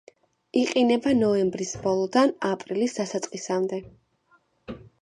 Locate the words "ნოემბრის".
1.19-1.75